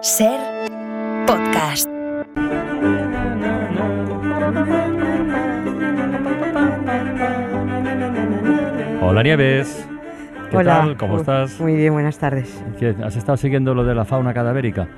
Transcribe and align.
Ser 0.00 0.38
podcast. 1.26 1.88
Hola 9.00 9.22
Nieves. 9.24 9.97
¿Qué 10.50 10.56
Hola. 10.56 10.80
tal? 10.80 10.96
¿Cómo 10.96 11.18
estás? 11.18 11.60
Muy 11.60 11.74
bien, 11.76 11.92
buenas 11.92 12.18
tardes. 12.18 12.62
¿Qué, 12.78 12.94
¿Has 13.04 13.16
estado 13.16 13.36
siguiendo 13.36 13.74
lo 13.74 13.84
de 13.84 13.94
la 13.94 14.04
fauna 14.06 14.32
cadavérica? 14.32 14.88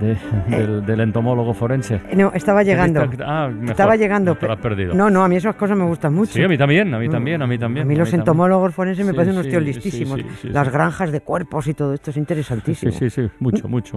De- 0.00 0.16
del, 0.48 0.86
del 0.86 1.00
entomólogo 1.00 1.52
forense. 1.54 1.96
Eh, 2.08 2.14
No, 2.16 2.30
estaba 2.34 2.62
llegando. 2.62 3.02
Ah, 3.26 3.48
mejor. 3.52 3.70
Estaba 3.70 3.96
llegando. 3.96 4.36
Te 4.36 4.46
lo 4.46 4.52
has 4.52 4.58
pe- 4.58 4.62
perdido. 4.68 4.94
No, 4.94 5.10
no, 5.10 5.24
a 5.24 5.28
mí 5.28 5.36
esas 5.36 5.56
cosas 5.56 5.76
me 5.76 5.84
gustan 5.84 6.14
mucho. 6.14 6.32
Sí, 6.32 6.42
a 6.42 6.48
mí 6.48 6.56
también, 6.56 6.94
a 6.94 6.98
mí 7.00 7.08
también, 7.08 7.42
a 7.42 7.46
mí 7.48 7.58
también. 7.58 7.84
A 7.84 7.88
mí 7.88 7.96
los 7.96 8.08
también. 8.08 8.20
entomólogos 8.20 8.74
forenses 8.74 9.04
me 9.04 9.10
Sí, 9.10 9.16
parecen 9.16 9.34
unos 9.34 9.44
sí, 9.46 9.50
tíos 9.50 9.62
sí, 9.62 9.66
listísimos. 9.66 10.20
sí, 10.20 10.26
sí, 10.42 10.48
Las 10.50 10.68
sí. 10.68 10.72
granjas 10.72 11.10
de 11.12 11.20
cuerpos 11.20 11.66
y 11.66 11.74
todo 11.74 11.94
esto 11.94 12.10
es 12.10 12.14
Sí, 12.14 12.20
interesantísimo. 12.20 12.92
sí, 12.92 13.10
sí, 13.10 13.28
mucho, 13.40 13.68
mucho. 13.68 13.96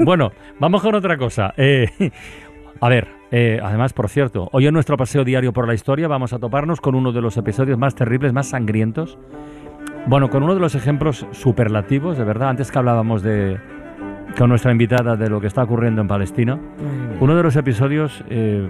bueno, 0.00 0.30
vamos 0.60 0.82
con 0.82 0.94
otra 0.94 1.16
cosa. 1.16 1.54
Eh, 1.56 1.86
a 2.80 2.88
ver, 2.90 3.08
eh, 3.32 3.58
además, 3.62 3.92
por 3.94 4.08
cierto, 4.10 4.48
hoy 4.52 4.66
en 4.66 4.74
nuestro 4.74 4.96
paseo 4.98 5.24
diario 5.24 5.52
por 5.54 5.66
la 5.66 5.74
historia 5.74 6.06
vamos 6.06 6.32
a 6.34 6.38
toparnos 6.38 6.80
con 6.82 6.94
uno 6.94 7.12
de 7.12 7.22
los 7.22 7.36
episodios 7.38 7.78
más 7.78 7.94
terribles, 7.94 8.32
más 8.34 8.50
sangrientos. 8.50 9.18
Bueno, 10.06 10.28
con 10.28 10.42
uno 10.42 10.54
de 10.54 10.60
los 10.60 10.74
ejemplos 10.74 11.26
superlativos, 11.32 12.18
de 12.18 12.24
verdad, 12.24 12.50
antes 12.50 12.70
que 12.70 12.78
hablábamos 12.78 13.22
de 13.22 13.58
con 14.36 14.50
nuestra 14.50 14.70
invitada 14.70 15.16
de 15.16 15.30
lo 15.30 15.40
que 15.40 15.46
está 15.46 15.62
ocurriendo 15.62 16.02
en 16.02 16.08
Palestina, 16.08 16.58
uno 17.20 17.36
de 17.36 17.42
los 17.42 17.56
episodios 17.56 18.22
eh, 18.28 18.68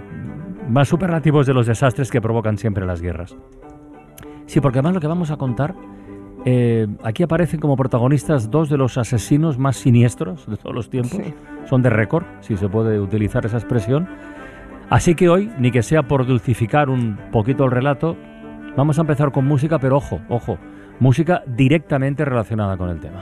más 0.69 0.89
superlativos 0.89 1.47
de 1.47 1.55
los 1.55 1.67
desastres 1.67 2.11
que 2.11 2.21
provocan 2.21 2.57
siempre 2.57 2.87
las 2.87 3.01
guerras. 3.01 3.37
Sí, 4.47 4.61
porque 4.61 4.79
además 4.79 4.95
lo 4.95 5.01
que 5.01 5.07
vamos 5.09 5.31
a 5.33 5.37
contar, 5.37 5.75
eh, 6.45 6.87
aquí 7.03 7.25
aparecen 7.25 7.59
como 7.59 7.77
protagonistas 7.77 8.51
dos 8.51 8.69
de 8.69 8.77
los 8.77 8.97
asesinos 8.97 9.59
más 9.59 9.77
siniestros 9.77 10.47
de 10.47 10.57
todos 10.57 10.75
los 10.75 10.89
tiempos. 10.89 11.13
Sí. 11.13 11.35
Son 11.65 11.83
de 11.83 11.91
récord, 11.91 12.25
si 12.41 12.57
se 12.57 12.69
puede 12.69 13.01
utilizar 13.01 13.45
esa 13.45 13.57
expresión. 13.57 14.07
Así 14.89 15.15
que 15.15 15.29
hoy, 15.29 15.51
ni 15.59 15.73
que 15.73 15.83
sea 15.83 16.05
por 16.05 16.27
dulcificar 16.27 16.91
un 16.91 17.19
poquito 17.33 17.65
el 17.65 17.73
relato, 17.73 18.17
vamos 18.77 18.99
a 18.99 19.01
empezar 19.01 19.33
con 19.33 19.47
música, 19.47 19.79
pero 19.79 19.97
ojo, 19.97 20.21
ojo, 20.29 20.59
música 21.01 21.43
directamente 21.47 22.25
relacionada 22.25 22.77
con 22.77 22.91
el 22.91 23.01
tema. 23.01 23.21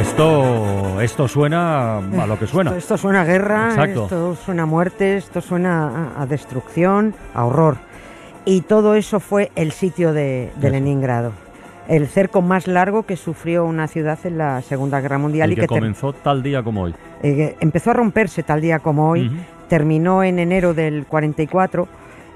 Esto, 0.00 1.00
esto 1.02 1.28
suena 1.28 1.98
a 1.98 2.26
lo 2.26 2.38
que 2.38 2.46
suena. 2.46 2.70
Esto, 2.70 2.78
esto 2.78 2.96
suena 2.96 3.20
a 3.20 3.24
guerra, 3.24 3.68
Exacto. 3.68 4.04
esto 4.04 4.34
suena 4.34 4.62
a 4.62 4.66
muerte, 4.66 5.18
esto 5.18 5.42
suena 5.42 6.12
a, 6.16 6.22
a 6.22 6.26
destrucción, 6.26 7.14
a 7.34 7.44
horror. 7.44 7.76
Y 8.46 8.62
todo 8.62 8.94
eso 8.94 9.20
fue 9.20 9.50
el 9.56 9.72
sitio 9.72 10.12
de. 10.14 10.50
Leningrado. 10.60 11.32
El 11.88 12.08
cerco 12.08 12.42
más 12.42 12.66
largo 12.66 13.04
que 13.04 13.16
sufrió 13.16 13.64
una 13.64 13.86
ciudad 13.86 14.18
en 14.24 14.38
la 14.38 14.60
Segunda 14.62 15.00
Guerra 15.00 15.18
Mundial 15.18 15.50
Y 15.50 15.52
y, 15.52 15.56
que 15.56 15.66
comenzó 15.68 16.12
tal 16.12 16.42
día 16.42 16.62
como 16.62 16.82
hoy. 16.82 16.94
eh, 17.22 17.54
empezó 17.60 17.90
a 17.90 17.94
romperse 17.94 18.42
tal 18.42 18.60
día 18.60 18.78
como 18.80 19.08
hoy. 19.10 19.30
Terminó 19.68 20.22
en 20.24 20.38
enero 20.38 20.74
del 20.74 21.06
44, 21.06 21.86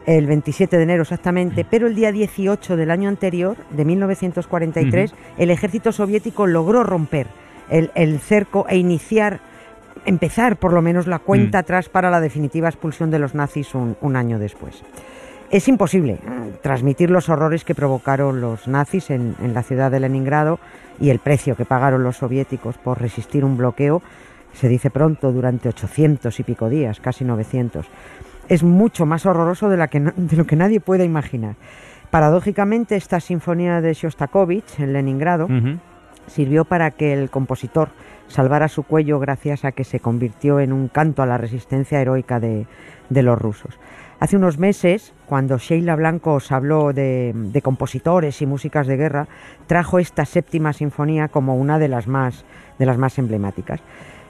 el 0.07 0.27
27 0.27 0.77
de 0.77 0.83
enero 0.83 1.03
exactamente, 1.03 1.65
pero 1.69 1.87
el 1.87 1.95
día 1.95 2.11
18 2.13 2.77
del 2.77 2.91
año 2.91 3.09
anterior, 3.09 3.57
de 3.71 3.85
1943, 3.85 5.15
el 5.39 5.51
ejército 5.51 5.93
soviético 5.93 6.47
logró 6.47 6.83
romper 6.85 7.27
el, 7.71 7.91
el 7.95 8.19
cerco 8.21 8.67
e 8.69 8.77
iniciar, 8.79 9.41
empezar 10.07 10.57
por 10.57 10.73
lo 10.73 10.83
menos 10.83 11.07
la 11.07 11.19
cuenta 11.21 11.59
Mm. 11.59 11.61
atrás 11.61 11.89
para 11.89 12.11
la 12.11 12.21
definitiva 12.21 12.69
expulsión 12.69 13.11
de 13.13 13.19
los 13.21 13.35
nazis 13.35 13.75
un, 13.77 13.97
un 14.01 14.17
año 14.17 14.39
después. 14.41 14.83
Es 15.51 15.67
imposible 15.69 16.19
transmitir 16.63 17.11
los 17.11 17.29
horrores 17.29 17.65
que 17.65 17.75
provocaron 17.75 18.41
los 18.41 18.69
nazis 18.69 19.11
en, 19.11 19.35
en 19.43 19.53
la 19.53 19.63
ciudad 19.65 19.91
de 19.91 19.99
Leningrado 20.01 20.61
y 21.01 21.11
el 21.11 21.19
precio 21.19 21.57
que 21.57 21.65
pagaron 21.65 22.05
los 22.05 22.19
soviéticos 22.19 22.79
por 22.79 23.01
resistir 23.01 23.45
un 23.45 23.57
bloqueo, 23.57 24.01
se 24.53 24.69
dice 24.69 24.91
pronto, 24.91 25.33
durante 25.33 25.69
800 25.69 26.39
y 26.39 26.43
pico 26.45 26.69
días, 26.69 27.01
casi 27.01 27.25
900. 27.25 27.87
Es 28.49 28.63
mucho 28.63 29.07
más 29.07 29.27
horroroso 29.27 29.69
de, 29.69 29.77
la 29.77 29.89
que 29.89 30.01
no- 30.01 30.13
de 30.17 30.37
lo 30.37 30.45
que 30.47 30.57
nadie 30.57 30.81
puede 30.81 31.05
imaginar. 31.05 31.55
Paradójicamente, 32.11 32.97
esta 32.97 33.21
sinfonía 33.21 33.81
de 33.81 33.95
Shostakovich 33.95 34.79
en 34.81 34.93
Leningrado 34.93 35.47
sirvió 36.27 36.65
para 36.65 36.91
que 36.93 37.13
el 37.13 37.31
compositor 37.31 37.89
salvara 38.29 38.69
su 38.69 38.83
cuello 38.85 39.19
gracias 39.19 39.65
a 39.65 39.73
que 39.73 39.85
se 39.85 40.01
convirtió 40.01 40.61
en 40.61 40.73
un 40.73 40.89
canto 40.89 41.23
a 41.23 41.27
la 41.27 41.39
resistencia 41.39 42.01
heroica 42.01 42.39
de, 42.41 42.67
de 43.09 43.23
los 43.23 43.39
rusos. 43.39 43.79
Hace 44.21 44.37
unos 44.37 44.59
meses, 44.59 45.15
cuando 45.25 45.57
Sheila 45.57 45.97
Blanco 45.97 46.35
os 46.35 46.53
habló 46.53 46.93
de, 46.93 47.33
de 47.35 47.63
compositores 47.63 48.43
y 48.43 48.47
músicas 48.47 48.87
de 48.87 48.99
guerra, 48.99 49.29
trajo 49.67 49.99
esta 49.99 50.27
séptima 50.27 50.75
sinfonía 50.75 51.29
como 51.29 51.57
una 51.57 51.79
de 51.79 51.89
las 51.89 52.07
más, 52.07 52.45
de 52.79 52.85
las 52.85 52.99
más 52.99 53.19
emblemáticas. 53.19 53.81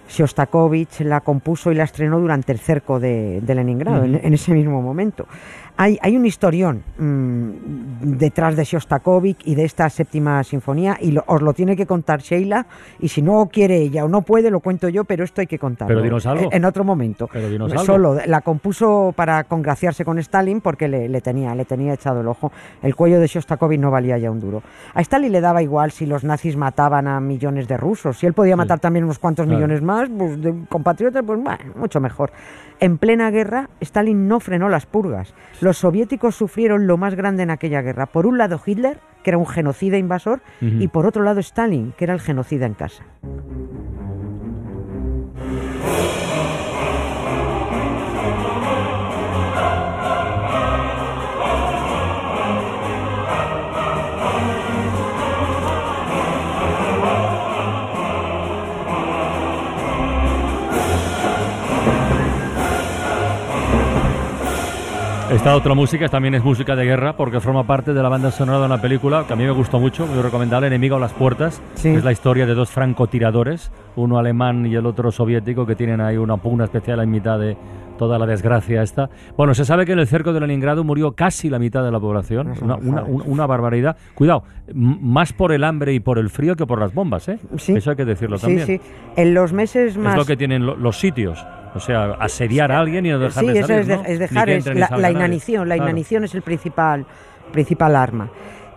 Shostakovich 0.08 1.00
la 1.00 1.20
compuso 1.20 1.72
y 1.72 1.74
la 1.74 1.84
estrenó 1.84 2.20
durante 2.20 2.52
el 2.52 2.58
cerco 2.58 3.00
de, 3.00 3.40
de 3.40 3.54
Leningrado, 3.54 4.04
en 4.04 4.32
ese 4.32 4.52
mismo 4.52 4.80
momento. 4.80 5.26
Hay, 5.82 5.98
hay 6.02 6.14
un 6.14 6.26
historión 6.26 6.82
mm, 6.98 8.18
detrás 8.18 8.54
de 8.54 8.64
Shostakovich 8.64 9.38
y 9.46 9.54
de 9.54 9.64
esta 9.64 9.88
séptima 9.88 10.44
sinfonía 10.44 10.98
y 11.00 11.12
lo- 11.12 11.24
os 11.26 11.40
lo 11.40 11.54
tiene 11.54 11.74
que 11.74 11.86
contar 11.86 12.20
Sheila 12.20 12.66
y 12.98 13.08
si 13.08 13.22
no 13.22 13.48
quiere 13.50 13.78
ella 13.78 14.04
o 14.04 14.08
no 14.08 14.20
puede 14.20 14.50
lo 14.50 14.60
cuento 14.60 14.90
yo, 14.90 15.04
pero 15.04 15.24
esto 15.24 15.40
hay 15.40 15.46
que 15.46 15.58
contarlo. 15.58 15.88
Pero 15.94 16.02
dinos 16.02 16.26
algo. 16.26 16.44
En, 16.50 16.52
en 16.58 16.64
otro 16.66 16.84
momento. 16.84 17.30
Pero 17.32 17.48
dinos 17.48 17.72
algo. 17.72 17.84
Solo 17.84 18.18
la 18.26 18.42
compuso 18.42 19.14
para 19.16 19.44
congraciarse 19.44 20.04
con 20.04 20.18
Stalin 20.18 20.60
porque 20.60 20.86
le, 20.86 21.08
le 21.08 21.22
tenía, 21.22 21.54
le 21.54 21.64
tenía 21.64 21.94
echado 21.94 22.20
el 22.20 22.28
ojo. 22.28 22.52
El 22.82 22.94
cuello 22.94 23.18
de 23.18 23.26
Shostakovich 23.26 23.80
no 23.80 23.90
valía 23.90 24.18
ya 24.18 24.30
un 24.30 24.38
duro. 24.38 24.62
A 24.92 25.00
Stalin 25.00 25.32
le 25.32 25.40
daba 25.40 25.62
igual 25.62 25.92
si 25.92 26.04
los 26.04 26.24
nazis 26.24 26.56
mataban 26.58 27.08
a 27.08 27.20
millones 27.20 27.66
de 27.68 27.78
rusos. 27.78 28.18
Si 28.18 28.26
él 28.26 28.34
podía 28.34 28.52
Sí. 28.54 28.58
matar 28.58 28.80
también 28.80 29.04
unos 29.06 29.18
cuantos 29.18 29.46
Claro. 29.46 29.56
millones 29.58 29.80
más, 29.80 30.10
pues, 30.10 30.42
de 30.42 30.54
compatriotas, 30.68 31.22
pues 31.26 31.40
bueno, 31.42 31.58
mucho 31.76 32.00
mejor. 32.00 32.32
En 32.80 32.96
plena 32.98 33.30
guerra, 33.30 33.68
Stalin 33.80 34.26
no 34.26 34.40
frenó 34.40 34.68
las 34.70 34.86
purgas. 34.86 35.34
Los 35.60 35.69
soviéticos 35.78 36.34
sufrieron 36.34 36.86
lo 36.86 36.96
más 36.96 37.14
grande 37.14 37.42
en 37.42 37.50
aquella 37.50 37.82
guerra. 37.82 38.06
Por 38.06 38.26
un 38.26 38.38
lado 38.38 38.60
Hitler, 38.64 38.98
que 39.22 39.30
era 39.30 39.38
un 39.38 39.46
genocida 39.46 39.98
invasor, 39.98 40.40
y 40.60 40.88
por 40.88 41.06
otro 41.06 41.22
lado 41.22 41.40
Stalin, 41.40 41.92
que 41.96 42.04
era 42.04 42.14
el 42.14 42.20
genocida 42.20 42.66
en 42.66 42.74
casa. 42.74 43.04
Esta 65.40 65.56
otra 65.56 65.72
música 65.72 66.06
también 66.10 66.34
es 66.34 66.44
música 66.44 66.76
de 66.76 66.84
guerra 66.84 67.16
porque 67.16 67.40
forma 67.40 67.64
parte 67.64 67.94
de 67.94 68.02
la 68.02 68.10
banda 68.10 68.30
sonora 68.30 68.58
de 68.58 68.66
una 68.66 68.78
película 68.78 69.24
que 69.26 69.32
a 69.32 69.36
mí 69.36 69.44
me 69.44 69.52
gustó 69.52 69.80
mucho, 69.80 70.06
muy 70.06 70.20
recomendable, 70.20 70.66
Enemigo 70.66 70.96
a 70.96 71.00
las 71.00 71.14
puertas. 71.14 71.62
Sí. 71.76 71.88
que 71.88 71.94
Es 71.94 72.04
la 72.04 72.12
historia 72.12 72.44
de 72.44 72.52
dos 72.52 72.68
francotiradores, 72.68 73.72
uno 73.96 74.18
alemán 74.18 74.66
y 74.66 74.74
el 74.74 74.84
otro 74.84 75.10
soviético, 75.10 75.64
que 75.64 75.74
tienen 75.74 76.02
ahí 76.02 76.18
una 76.18 76.36
pugna 76.36 76.64
especial 76.64 77.00
en 77.00 77.10
mitad 77.10 77.38
de 77.38 77.56
toda 78.00 78.18
la 78.18 78.24
desgracia 78.24 78.82
esta. 78.82 79.10
Bueno, 79.36 79.52
se 79.52 79.66
sabe 79.66 79.84
que 79.84 79.92
en 79.92 79.98
el 79.98 80.06
cerco 80.06 80.32
de 80.32 80.40
Leningrado 80.40 80.82
murió 80.84 81.12
casi 81.12 81.50
la 81.50 81.58
mitad 81.58 81.84
de 81.84 81.90
la 81.92 82.00
población, 82.00 82.52
Eso 82.52 82.64
una, 82.64 82.76
una- 82.76 83.02
una 83.02 83.46
barbaridad. 83.46 83.94
Cuidado, 84.14 84.42
más 84.74 85.34
por 85.34 85.52
el 85.52 85.64
hambre 85.64 85.92
y 85.92 86.00
por 86.00 86.18
el 86.18 86.30
frío 86.30 86.56
que 86.56 86.64
por 86.66 86.80
las 86.80 86.94
bombas, 86.94 87.28
¿eh? 87.28 87.38
Sí. 87.58 87.74
Eso 87.74 87.90
hay 87.90 87.96
que 87.96 88.06
decirlo 88.06 88.38
Sí, 88.38 88.46
también. 88.46 88.66
sí. 88.66 88.80
En 89.16 89.34
los 89.34 89.52
meses 89.52 89.98
más... 89.98 90.14
Es 90.14 90.18
lo 90.18 90.24
que 90.24 90.38
tienen 90.38 90.64
lo- 90.64 90.76
los 90.76 90.98
sitios. 90.98 91.44
O 91.74 91.78
sea, 91.78 92.12
asediar 92.18 92.72
a 92.72 92.80
alguien 92.80 93.04
y 93.04 93.10
no 93.10 93.18
Sí, 93.18 93.24
dejarle 93.24 93.58
eso 93.58 93.66
salir, 93.68 93.80
es, 93.82 93.86
de- 93.88 93.96
¿no? 93.98 94.02
es 94.06 94.18
dejar 94.18 94.48
es 94.48 94.66
la, 94.66 95.10
inanición. 95.10 95.68
La 95.68 95.74
Claro. 95.76 95.90
inanición 95.90 96.24
es 96.24 96.34
el 96.34 96.40
principal, 96.42 97.04
principal 97.52 97.94
arma. 97.96 98.30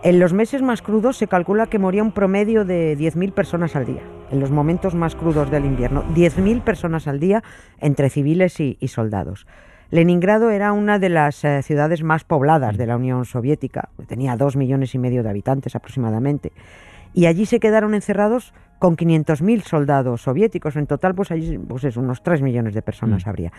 En 0.04 0.18
los 0.20 0.34
meses 0.34 0.60
más 0.60 0.82
crudos 0.82 1.16
se 1.16 1.28
calcula 1.28 1.66
que 1.66 1.78
moría 1.78 2.02
un 2.02 2.12
promedio 2.12 2.66
de 2.66 2.94
10.000 2.94 3.32
personas 3.32 3.74
al 3.74 3.86
día. 3.86 4.02
En 4.30 4.38
los 4.38 4.50
momentos 4.50 4.94
más 4.94 5.14
crudos 5.16 5.50
del 5.50 5.64
invierno, 5.64 6.04
10.000 6.14 6.60
personas 6.60 7.08
al 7.08 7.18
día 7.20 7.42
entre 7.80 8.10
civiles 8.10 8.60
y, 8.60 8.76
y 8.80 8.88
soldados. 8.88 9.46
Leningrado 9.88 10.50
era 10.50 10.74
una 10.74 10.98
de 10.98 11.08
las 11.08 11.42
eh, 11.46 11.62
ciudades 11.62 12.02
más 12.02 12.22
pobladas 12.24 12.76
de 12.76 12.86
la 12.86 12.96
Unión 12.96 13.24
Soviética. 13.24 13.88
Tenía 14.06 14.36
dos 14.36 14.56
millones 14.56 14.94
y 14.94 14.98
medio 14.98 15.22
de 15.22 15.30
habitantes 15.30 15.74
aproximadamente. 15.74 16.52
Y 17.14 17.24
allí 17.24 17.46
se 17.46 17.58
quedaron 17.58 17.94
encerrados 17.94 18.52
con 18.78 18.98
500.000 18.98 19.62
soldados 19.62 20.20
soviéticos. 20.20 20.76
En 20.76 20.86
total, 20.86 21.14
pues 21.14 21.30
allí 21.30 21.56
pues 21.56 21.82
eso, 21.84 22.00
unos 22.00 22.22
3 22.22 22.42
millones 22.42 22.74
de 22.74 22.82
personas 22.82 23.24
Mm. 23.24 23.28
habría. 23.30 23.52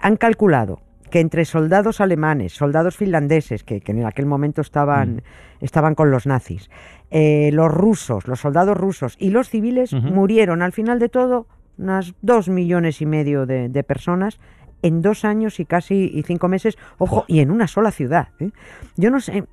Han 0.00 0.16
calculado 0.16 0.80
que 1.10 1.20
entre 1.20 1.44
soldados 1.44 2.00
alemanes, 2.00 2.52
soldados 2.52 2.96
finlandeses, 2.96 3.64
que, 3.64 3.80
que 3.80 3.92
en 3.92 4.04
aquel 4.04 4.26
momento 4.26 4.60
estaban, 4.60 5.22
estaban 5.60 5.94
con 5.94 6.10
los 6.10 6.26
nazis, 6.26 6.70
eh, 7.10 7.50
los 7.52 7.70
rusos, 7.72 8.26
los 8.26 8.40
soldados 8.40 8.76
rusos 8.76 9.16
y 9.18 9.30
los 9.30 9.48
civiles 9.48 9.92
murieron 9.92 10.62
al 10.62 10.72
final 10.72 10.98
de 10.98 11.08
todo 11.08 11.46
unas 11.78 12.14
dos 12.22 12.48
millones 12.48 13.00
y 13.02 13.06
medio 13.06 13.46
de, 13.46 13.68
de 13.68 13.82
personas 13.82 14.40
en 14.82 15.02
dos 15.02 15.24
años 15.24 15.60
y 15.60 15.64
casi 15.64 16.10
y 16.12 16.22
cinco 16.22 16.48
meses, 16.48 16.76
ojo, 16.98 17.24
y 17.28 17.40
en 17.40 17.50
una 17.50 17.66
sola 17.66 17.90
ciudad. 17.90 18.28
¿eh? 18.38 18.50
Yo 18.96 19.10
no 19.10 19.20
sé, 19.20 19.44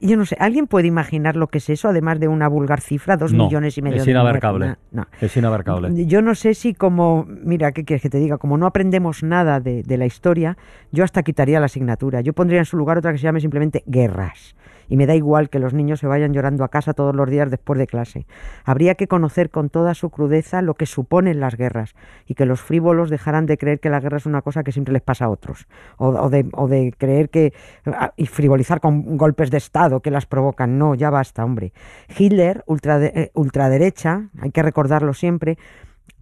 yo 0.00 0.16
no 0.16 0.24
sé, 0.26 0.36
¿alguien 0.38 0.66
puede 0.66 0.86
imaginar 0.86 1.36
lo 1.36 1.48
que 1.48 1.58
es 1.58 1.68
eso, 1.70 1.88
además 1.88 2.20
de 2.20 2.28
una 2.28 2.48
vulgar 2.48 2.80
cifra, 2.80 3.16
dos 3.16 3.32
No, 3.32 3.44
millones 3.44 3.76
y 3.78 3.82
medio 3.82 3.98
es 3.98 4.04
de 4.04 4.10
inabarcable. 4.12 4.68
No, 4.68 4.76
no. 4.92 5.06
Es 5.20 5.36
inabarcable. 5.36 6.06
Yo 6.06 6.22
no 6.22 6.34
sé 6.34 6.54
si 6.54 6.74
como, 6.74 7.26
mira, 7.26 7.72
¿qué 7.72 7.84
quieres 7.84 8.02
que 8.02 8.10
te 8.10 8.18
diga? 8.18 8.38
Como 8.38 8.58
no 8.58 8.66
aprendemos 8.66 9.22
nada 9.22 9.60
de, 9.60 9.82
de 9.82 9.96
la 9.96 10.06
historia, 10.06 10.56
yo 10.92 11.04
hasta 11.04 11.22
quitaría 11.22 11.60
la 11.60 11.66
asignatura. 11.66 12.20
Yo 12.20 12.32
pondría 12.32 12.60
en 12.60 12.64
su 12.64 12.76
lugar 12.76 12.98
otra 12.98 13.12
que 13.12 13.18
se 13.18 13.24
llame 13.24 13.40
simplemente 13.40 13.82
guerras. 13.86 14.54
Y 14.88 14.96
me 14.96 15.06
da 15.06 15.14
igual 15.14 15.50
que 15.50 15.58
los 15.58 15.74
niños 15.74 16.00
se 16.00 16.06
vayan 16.06 16.32
llorando 16.32 16.64
a 16.64 16.68
casa 16.68 16.94
todos 16.94 17.14
los 17.14 17.28
días 17.28 17.50
después 17.50 17.78
de 17.78 17.86
clase. 17.86 18.26
Habría 18.64 18.94
que 18.94 19.08
conocer 19.08 19.50
con 19.50 19.68
toda 19.70 19.94
su 19.94 20.10
crudeza 20.10 20.62
lo 20.62 20.74
que 20.74 20.86
suponen 20.86 21.40
las 21.40 21.56
guerras 21.56 21.94
y 22.26 22.34
que 22.34 22.46
los 22.46 22.60
frívolos 22.60 23.10
dejaran 23.10 23.46
de 23.46 23.58
creer 23.58 23.80
que 23.80 23.90
la 23.90 24.00
guerra 24.00 24.18
es 24.18 24.26
una 24.26 24.42
cosa 24.42 24.62
que 24.62 24.72
siempre 24.72 24.92
les 24.92 25.02
pasa 25.02 25.26
a 25.26 25.28
otros. 25.28 25.66
O, 25.96 26.08
o 26.08 26.30
de, 26.30 26.48
o 26.52 26.68
de 26.68 26.94
creer 26.96 27.30
que... 27.30 27.52
ah, 27.86 28.12
y 28.16 28.26
frivolizar 28.26 28.80
con 28.80 29.16
golpes 29.16 29.50
de 29.50 29.58
Estado 29.58 30.00
que 30.00 30.10
las 30.10 30.26
provocan. 30.26 30.78
No, 30.78 30.94
ya 30.94 31.10
basta, 31.10 31.44
hombre. 31.44 31.72
Hitler, 32.16 32.64
ultrade- 32.66 33.12
eh, 33.14 33.30
ultraderecha, 33.34 34.28
hay 34.40 34.50
que 34.50 34.62
recordarlo 34.62 35.14
siempre, 35.14 35.58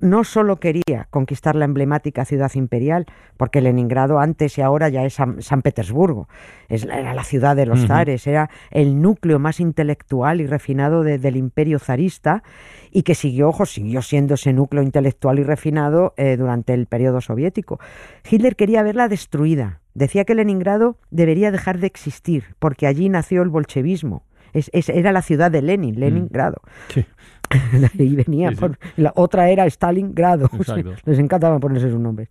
no 0.00 0.24
solo 0.24 0.56
quería 0.56 1.06
conquistar 1.10 1.54
la 1.54 1.64
emblemática 1.64 2.24
ciudad 2.24 2.50
imperial, 2.54 3.06
porque 3.36 3.60
Leningrado 3.60 4.18
antes 4.18 4.58
y 4.58 4.60
ahora 4.62 4.88
ya 4.88 5.04
es 5.04 5.14
San, 5.14 5.40
San 5.40 5.62
Petersburgo, 5.62 6.28
es 6.68 6.84
era 6.84 7.14
la 7.14 7.24
ciudad 7.24 7.56
de 7.56 7.64
los 7.66 7.86
zares, 7.86 8.26
era 8.26 8.50
el 8.70 9.00
núcleo 9.00 9.38
más 9.38 9.60
intelectual 9.60 10.40
y 10.40 10.46
refinado 10.46 11.02
de- 11.04 11.18
del 11.18 11.36
imperio 11.36 11.78
zarista 11.78 12.42
y 12.90 13.02
que 13.02 13.14
siguió, 13.14 13.48
ojo, 13.48 13.66
siguió 13.66 14.02
siendo 14.02 14.34
ese 14.34 14.52
núcleo 14.52 14.82
intelectual 14.82 15.38
y 15.38 15.42
refinado 15.44 16.12
eh, 16.16 16.36
durante 16.36 16.74
el 16.74 16.86
periodo 16.86 17.20
soviético. 17.20 17.78
Hitler 18.28 18.56
quería 18.56 18.82
verla 18.82 19.08
destruida, 19.08 19.80
decía 19.94 20.24
que 20.24 20.34
Leningrado 20.34 20.98
debería 21.10 21.50
dejar 21.50 21.78
de 21.78 21.86
existir, 21.86 22.56
porque 22.58 22.86
allí 22.86 23.08
nació 23.08 23.42
el 23.42 23.48
bolchevismo. 23.48 24.24
Es- 24.54 24.70
es- 24.72 24.88
era 24.88 25.12
la 25.12 25.20
ciudad 25.20 25.50
de 25.50 25.60
Lenin, 25.60 25.98
Leningrado. 26.00 26.62
Sí. 26.88 27.04
Venía. 27.94 28.48
Sí, 28.50 28.54
sí. 28.54 28.60
por- 28.60 28.78
la 28.96 29.12
otra 29.16 29.50
era 29.50 29.66
Stalingrado. 29.66 30.48
Les 31.04 31.18
encantaba 31.18 31.58
ponerse 31.60 31.90
sus 31.90 32.00
nombres. 32.00 32.28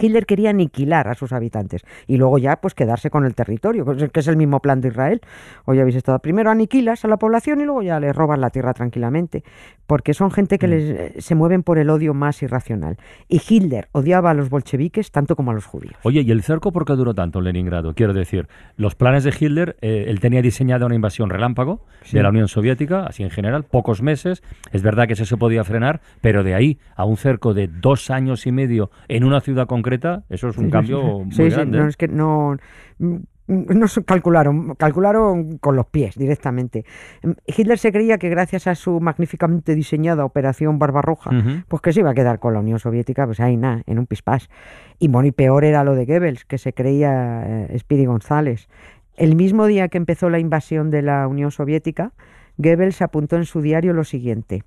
Hitler 0.00 0.26
quería 0.26 0.50
aniquilar 0.50 1.08
a 1.08 1.14
sus 1.14 1.32
habitantes 1.32 1.82
y 2.06 2.16
luego 2.16 2.38
ya 2.38 2.56
pues 2.56 2.74
quedarse 2.74 3.10
con 3.10 3.24
el 3.24 3.34
territorio, 3.34 3.84
que 3.84 4.04
es- 4.04 4.10
que 4.12 4.20
es 4.20 4.28
el 4.28 4.36
mismo 4.36 4.60
plan 4.60 4.80
de 4.80 4.88
Israel. 4.88 5.20
Hoy 5.64 5.80
habéis 5.80 5.96
estado 5.96 6.18
primero 6.18 6.50
aniquilas 6.50 7.04
a 7.04 7.08
la 7.08 7.16
población 7.16 7.60
y 7.60 7.64
luego 7.64 7.82
ya 7.82 7.98
les 8.00 8.14
robas 8.14 8.38
la 8.38 8.50
tierra 8.50 8.74
tranquilamente, 8.74 9.42
porque 9.86 10.12
son 10.14 10.30
gente 10.30 10.58
que 10.58 10.66
Mm. 10.66 10.70
les, 10.70 10.90
eh, 10.90 11.14
se 11.18 11.34
mueven 11.34 11.62
por 11.62 11.78
el 11.78 11.88
odio 11.90 12.12
más 12.14 12.42
irracional. 12.42 12.96
Y 13.28 13.40
Hitler 13.48 13.88
odiaba 13.92 14.30
a 14.30 14.34
los 14.34 14.50
bolcheviques 14.50 15.10
tanto 15.10 15.36
como 15.36 15.50
a 15.50 15.54
los 15.54 15.64
judíos. 15.66 15.94
Oye, 16.02 16.20
¿y 16.20 16.30
el 16.30 16.42
cerco 16.42 16.72
por 16.72 16.84
qué 16.84 16.92
duró 16.94 17.14
tanto 17.14 17.38
en 17.38 17.46
Leningrado? 17.46 17.94
Quiero 17.94 18.12
decir, 18.12 18.48
los 18.76 18.94
planes 18.94 19.24
de 19.24 19.30
Hitler, 19.38 19.76
eh, 19.80 20.04
él 20.08 20.20
tenía 20.20 20.42
diseñada 20.42 20.86
una 20.86 20.94
invasión 20.94 21.30
relámpago 21.30 21.84
Sí. 22.02 22.16
de 22.16 22.22
la 22.22 22.28
Unión 22.28 22.48
Soviética, 22.48 23.04
así 23.06 23.22
en 23.22 23.30
general, 23.30 23.64
pocos 23.64 24.02
meses. 24.02 24.42
Es 24.72 24.82
verdad 24.82 25.06
que 25.06 25.14
eso 25.14 25.24
se 25.24 25.36
podía 25.36 25.64
frenar, 25.64 26.00
pero 26.20 26.44
de 26.44 26.54
ahí 26.54 26.78
a 26.94 27.04
un 27.04 27.16
cerco 27.16 27.54
de 27.54 27.68
dos 27.68 28.10
años 28.10 28.46
y 28.46 28.52
medio 28.52 28.90
en 29.08 29.24
una 29.24 29.40
ciudad 29.40 29.66
concreta, 29.78 30.24
eso 30.28 30.48
es 30.48 30.58
un 30.58 30.66
Sí, 30.66 30.70
cambio 30.70 31.00
sí, 31.02 31.08
muy 31.24 31.30
sí, 31.32 31.42
sí, 31.44 31.50
grande. 31.50 31.78
no, 31.78 31.86
es 31.88 31.96
que 31.96 32.08
no, 32.08 32.56
mm, 32.98 33.16
no 33.46 33.86
calcularon, 34.04 34.74
calcularon 34.74 35.56
con 35.58 35.74
los 35.74 35.86
pies 35.86 36.16
directamente. 36.16 36.84
Mm, 37.22 37.30
Hitler 37.46 37.78
se 37.78 37.90
creía 37.92 38.18
que 38.18 38.28
gracias 38.28 38.66
a 38.66 38.74
su 38.74 39.00
magníficamente 39.00 39.74
diseñada 39.74 40.24
Operación 40.24 40.78
Barbarroja, 40.78 41.30
pues 41.66 41.80
que 41.82 41.92
se 41.92 42.00
iba 42.00 42.10
a 42.10 42.14
quedar 42.14 42.38
con 42.40 42.52
la 42.52 42.60
Unión 42.60 42.78
Soviética, 42.78 43.24
pues 43.24 43.40
ahí 43.40 43.56
nada, 43.56 43.82
en 43.86 43.98
un 43.98 44.06
pispás. 44.06 44.50
Y 44.98 45.08
bueno, 45.08 45.26
y 45.28 45.32
peor 45.32 45.64
era 45.64 45.82
lo 45.84 45.94
de 45.94 46.04
Goebbels, 46.04 46.44
que 46.44 46.58
se 46.58 46.72
creía 46.74 47.66
eh, 47.70 47.78
Speedy 47.78 48.04
González. 48.04 48.68
El 49.16 49.34
mismo 49.34 49.66
día 49.66 49.88
que 49.88 49.96
empezó 49.98 50.28
la 50.30 50.38
invasión 50.38 50.90
de 50.90 51.02
la 51.02 51.26
Unión 51.26 51.50
Soviética, 51.50 52.12
Goebbels 52.58 53.00
apuntó 53.02 53.36
en 53.36 53.46
su 53.46 53.62
diario 53.62 53.92
lo 53.94 54.04
siguiente. 54.04 54.62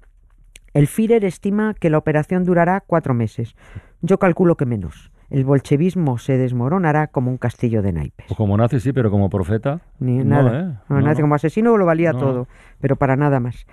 El 0.73 0.87
Führer 0.87 1.23
estima 1.25 1.73
que 1.73 1.89
la 1.89 1.97
operación 1.97 2.45
durará 2.45 2.81
cuatro 2.85 3.13
meses. 3.13 3.55
Yo 4.01 4.17
calculo 4.19 4.55
que 4.57 4.65
menos. 4.65 5.11
El 5.29 5.45
bolchevismo 5.45 6.17
se 6.17 6.37
desmoronará 6.37 7.07
como 7.07 7.31
un 7.31 7.37
castillo 7.37 7.81
de 7.81 7.93
naipes. 7.93 8.25
Pues 8.27 8.37
como 8.37 8.57
nazi 8.57 8.79
sí, 8.81 8.91
pero 8.91 9.09
como 9.09 9.29
profeta. 9.29 9.79
Ni 9.99 10.17
no, 10.17 10.25
nada. 10.25 10.59
¿eh? 10.59 10.63
No, 10.89 10.95
No, 10.99 11.01
nazi 11.01 11.21
no. 11.21 11.25
como 11.25 11.35
asesino 11.35 11.77
lo 11.77 11.85
valía 11.85 12.11
todo, 12.13 12.47
pero 12.81 12.95
para 12.97 13.15
nada 13.15 13.39
más. 13.39 13.65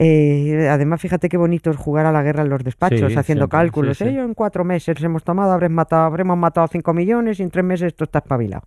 Eh, 0.00 0.68
además, 0.70 1.00
fíjate 1.00 1.28
qué 1.28 1.36
bonito 1.36 1.70
es 1.70 1.76
jugar 1.76 2.06
a 2.06 2.12
la 2.12 2.22
guerra 2.22 2.42
en 2.42 2.48
los 2.48 2.62
despachos, 2.64 2.98
Sí, 3.12 3.16
haciendo 3.18 3.44
siempre, 3.44 3.58
cálculos. 3.58 3.98
sí, 3.98 4.04
sí. 4.04 4.10
¿eh? 4.10 4.20
En 4.22 4.34
cuatro 4.34 4.64
meses 4.64 5.00
hemos 5.02 5.22
tomado, 5.24 5.52
habremos 5.52 5.74
matado, 5.76 6.02
habremos 6.04 6.36
matado 6.38 6.66
cinco 6.68 6.92
millones 6.94 7.38
y 7.40 7.42
en 7.42 7.50
tres 7.50 7.64
meses 7.64 7.88
esto 7.88 8.04
está 8.04 8.18
espabilado. 8.18 8.62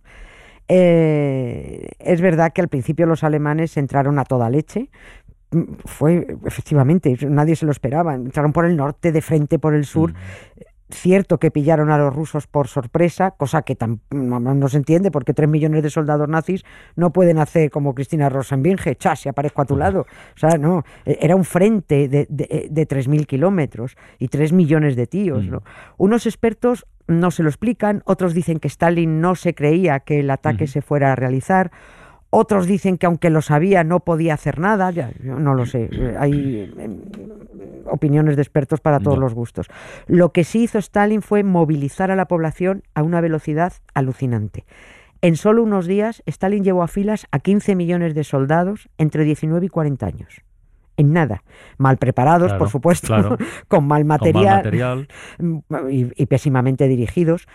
Eh, 0.68 1.88
es 1.98 2.20
verdad 2.20 2.52
que 2.52 2.60
al 2.60 2.68
principio 2.68 3.06
los 3.06 3.24
alemanes 3.24 3.76
entraron 3.76 4.18
a 4.18 4.24
toda 4.24 4.48
leche. 4.50 4.88
Mm, 5.50 5.62
Fue, 5.84 6.26
efectivamente, 6.46 7.14
nadie 7.28 7.56
se 7.56 7.66
lo 7.66 7.72
esperaba. 7.72 8.14
Entraron 8.14 8.52
por 8.52 8.64
el 8.64 8.76
norte, 8.76 9.12
de 9.12 9.20
frente 9.22 9.58
por 9.58 9.74
el 9.74 9.84
sur. 9.84 10.12
Mm. 10.12 10.16
Cierto 10.92 11.38
que 11.38 11.50
pillaron 11.50 11.90
a 11.90 11.96
los 11.96 12.14
rusos 12.14 12.46
por 12.46 12.68
sorpresa, 12.68 13.32
cosa 13.32 13.62
que 13.62 13.76
no, 14.10 14.68
se 14.68 14.76
entiende 14.76 15.10
porque 15.10 15.32
tres 15.32 15.48
millones 15.48 15.82
de 15.82 15.90
soldados 15.90 16.28
nazis 16.28 16.64
no 16.96 17.12
pueden 17.12 17.38
hacer 17.38 17.70
como 17.70 17.94
Cristina 17.94 18.28
Rosenbinge, 18.28 18.94
chas, 18.96 19.20
si 19.20 19.28
aparezco 19.28 19.62
a 19.62 19.64
tu 19.64 19.76
lado. 19.76 20.06
O 20.34 20.38
sea, 20.38 20.58
no, 20.58 20.84
e- 21.06 21.18
era 21.20 21.34
un 21.34 21.44
frente 21.44 22.08
de, 22.08 22.26
de, 22.28 22.68
de 22.70 22.88
3.000 22.88 23.26
kilómetros 23.26 23.96
y 24.18 24.28
tres 24.28 24.52
millones 24.52 24.94
de 24.96 25.06
tíos. 25.06 25.46
¿no? 25.46 25.62
Unos 25.96 26.26
expertos 26.26 26.86
no 27.06 27.30
se 27.30 27.42
lo 27.42 27.48
explican, 27.48 28.02
otros 28.04 28.34
dicen 28.34 28.58
que 28.58 28.68
Stalin 28.68 29.20
no 29.20 29.34
se 29.34 29.54
creía 29.54 30.00
que 30.00 30.20
el 30.20 30.30
ataque 30.30 30.66
se 30.66 30.82
fuera 30.82 31.12
a 31.12 31.16
realizar. 31.16 31.70
Otros 32.34 32.66
dicen 32.66 32.96
que 32.96 33.04
aunque 33.04 33.28
lo 33.28 33.42
sabía 33.42 33.84
no 33.84 34.00
podía 34.00 34.32
hacer 34.32 34.58
nada, 34.58 34.90
ya, 34.90 35.12
yo 35.22 35.38
no 35.38 35.54
lo 35.54 35.66
sé. 35.66 35.90
Hay 36.18 36.72
eh, 36.78 37.00
opiniones 37.84 38.36
de 38.36 38.42
expertos 38.42 38.80
para 38.80 39.00
todos 39.00 39.18
los 39.18 39.34
gustos. 39.34 39.66
Lo 40.06 40.32
que 40.32 40.42
sí 40.44 40.62
hizo 40.62 40.78
Stalin 40.78 41.20
fue 41.20 41.42
movilizar 41.42 42.10
a 42.10 42.16
la 42.16 42.28
población 42.28 42.84
a 42.94 43.02
una 43.02 43.20
velocidad 43.20 43.74
alucinante. 43.92 44.64
En 45.20 45.36
solo 45.36 45.62
unos 45.62 45.86
días, 45.86 46.22
Stalin 46.24 46.64
llevó 46.64 46.82
a 46.82 46.88
filas 46.88 47.26
a 47.32 47.38
15 47.38 47.76
millones 47.76 48.14
de 48.14 48.24
soldados 48.24 48.88
entre 48.96 49.24
19 49.24 49.66
y 49.66 49.68
40 49.68 50.06
años. 50.06 50.40
En 50.96 51.12
nada. 51.12 51.42
Mal 51.76 51.98
preparados, 51.98 52.48
Claro, 52.48 52.58
por 52.58 52.70
supuesto, 52.70 53.08
claro. 53.08 53.36
con 53.68 53.86
mal 53.86 54.00
Con 54.02 54.08
mal 54.08 54.22
material, 54.24 55.08
y, 55.90 56.22
y 56.22 56.26
pésimamente 56.26 56.88
dirigidos, 56.88 57.46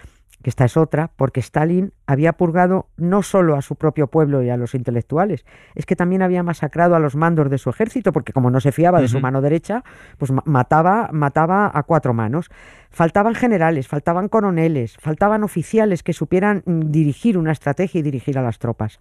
que 0.44 0.52
esta 0.52 0.66
es 0.66 0.78
otra, 0.78 1.10
porque 1.16 1.40
Stalin 1.40 1.94
había 2.06 2.34
purgado 2.34 2.88
no 2.96 3.24
solo 3.24 3.56
a 3.56 3.62
su 3.64 3.76
propio 3.76 4.06
pueblo 4.08 4.44
y 4.44 4.50
a 4.52 4.56
los 4.58 4.76
intelectuales, 4.76 5.46
es 5.74 5.86
que 5.88 5.96
también 5.96 6.22
había 6.22 6.44
masacrado 6.44 6.96
a 6.96 7.00
los 7.00 7.16
mandos 7.16 7.50
de 7.50 7.58
su 7.58 7.72
ejército, 7.72 8.14
porque 8.14 8.34
como 8.34 8.52
no 8.52 8.60
se 8.62 8.72
fiaba 8.72 9.02
de 9.02 9.08
su 9.08 9.20
mano 9.20 9.42
derecha, 9.42 9.84
pues 10.20 10.32
ma- 10.32 10.44
mataba, 10.46 11.10
mataba 11.12 11.72
a 11.74 11.84
cuatro 11.84 12.14
manos. 12.14 12.50
Faltaban 12.92 13.34
generales, 13.34 13.88
faltaban 13.88 14.30
coroneles, 14.30 14.96
faltaban 15.00 15.44
oficiales 15.44 16.04
que 16.04 16.14
supieran 16.14 16.62
mm, 16.66 16.92
dirigir 16.92 17.38
una 17.38 17.52
estrategia 17.52 18.00
y 18.00 18.04
dirigir 18.04 18.38
a 18.38 18.44
las 18.44 18.60
tropas. 18.60 19.00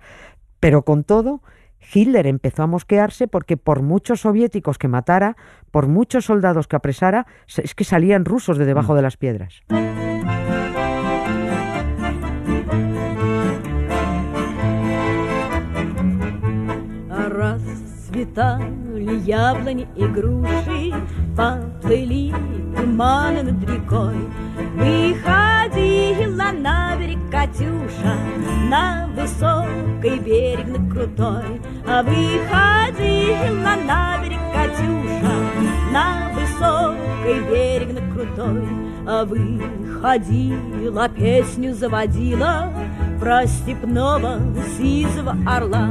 Pero 0.58 0.82
con 0.82 1.04
todo, 1.04 1.42
Hitler 1.92 2.26
empezó 2.26 2.62
a 2.62 2.66
mosquearse 2.66 3.28
porque 3.28 3.58
por 3.58 3.82
muchos 3.82 4.22
soviéticos 4.22 4.78
que 4.78 4.88
matara, 4.88 5.36
por 5.70 5.86
muchos 5.86 6.24
soldados 6.24 6.66
que 6.66 6.76
apresara, 6.76 7.26
es 7.58 7.74
que 7.74 7.84
salían 7.84 8.24
rusos 8.24 8.56
de 8.56 8.64
debajo 8.64 8.94
de 8.94 9.02
las 9.02 9.18
piedras. 9.18 9.62
Расцветали 18.36 19.22
яблони 19.24 19.88
и 19.96 20.06
груши, 20.06 20.92
Поплыли 21.36 22.34
туманы 22.76 23.42
над 23.42 23.62
рекой. 23.68 24.16
Выходила 24.74 26.52
на 26.52 26.96
берег 26.96 27.18
Катюша, 27.30 28.16
На 28.68 29.08
высокий 29.16 30.18
берег, 30.18 30.66
на 30.66 30.90
крутой. 30.90 31.60
А 31.86 32.02
выходила 32.02 33.74
на 33.86 34.22
берег 34.22 34.40
Катюша, 34.52 35.34
На 35.92 36.30
высокий 36.34 37.40
берег, 37.50 37.88
на 37.92 38.12
крутой. 38.12 38.68
А 39.06 39.24
выходила, 39.24 41.08
песню 41.08 41.74
заводила 41.74 42.72
Про 43.18 43.46
степного 43.46 44.40
сизого 44.76 45.36
орла. 45.46 45.90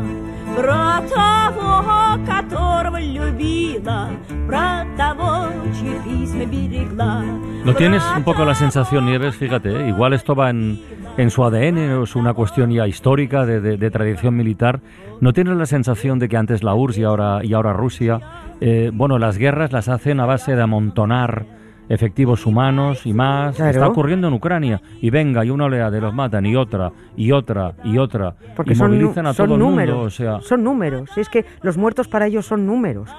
Про 0.57 1.03
того, 1.15 2.19
которого 2.27 2.99
любила, 3.01 4.09
про 4.47 4.85
того, 4.97 5.49
чьи 5.73 5.95
письма 6.05 6.45
берегла. 6.45 7.23
¿No 7.65 7.75
tienes 7.75 8.03
Про 8.03 8.17
un 8.19 8.25
poco 8.25 8.41
la 8.41 8.53
того, 8.53 8.55
sensación, 8.57 9.07
Nieves? 9.07 9.37
Fíjate, 9.37 9.71
¿eh? 9.71 9.89
igual 9.89 10.13
esto 10.13 10.35
va 10.35 10.51
en, 10.51 10.81
en 11.17 11.31
su 11.31 11.45
ADN, 11.45 11.93
o 11.93 12.03
es 12.05 12.17
una 12.17 12.35
cuestión 12.35 12.71
ya 12.71 12.87
histórica 12.89 13.47
de, 13.47 13.61
de- 13.61 13.77
de 13.77 13.91
tradición 13.91 14.35
militar. 14.37 14.81
¿No 15.21 15.33
tienes 15.33 15.57
la 15.57 15.67
sensación 15.67 16.19
de 16.19 16.29
que 16.29 16.37
antes 16.37 16.63
la 16.63 16.75
URSS 16.75 16.99
y 16.99 17.05
ahora, 17.05 17.41
y 17.45 17.53
ahora 17.55 17.73
Rusia, 17.73 18.21
eh, 18.61 18.91
bueno, 18.93 19.19
las 19.19 19.39
guerras 19.39 19.73
las 19.73 19.89
hacen 19.89 20.19
a 20.21 20.27
base 20.27 20.57
de 20.57 20.63
amontonar 20.63 21.47
efectivos 21.90 22.46
humanos 22.46 23.06
y 23.06 23.14
más. 23.14 23.56
Claro. 23.56 23.72
Está 23.72 23.88
ocurriendo 23.88 24.28
en 24.28 24.34
Ucrania. 24.34 24.82
Y 25.02 25.10
venga, 25.10 25.44
y 25.46 25.50
una 25.50 25.66
oleada, 25.66 25.98
y 25.98 26.02
los 26.02 26.14
matan, 26.14 26.46
y 26.46 26.56
otra, 26.56 26.92
y 27.16 27.32
otra, 27.32 27.74
y 27.84 27.98
otra. 27.98 28.36
Porque 28.56 28.74
y 28.74 28.76
son, 28.76 28.92
movilizan 28.92 29.28
a 29.28 29.34
son 29.34 29.48
todo 29.48 29.58
números. 29.58 29.90
el 29.90 29.96
mundo. 29.96 30.08
O 30.08 30.10
sea, 30.10 30.48
Son 30.48 30.64
números. 30.64 31.18
Es 31.18 31.30
que 31.30 31.46
los 31.62 31.78
muertos 31.78 32.08
para 32.08 32.28
ellos 32.28 32.46
son 32.46 32.66
números. 32.66 33.10